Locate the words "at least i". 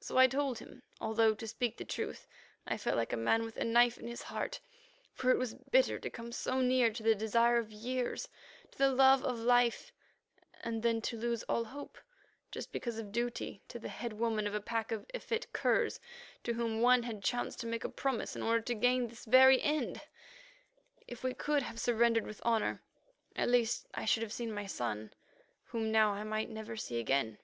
23.34-24.04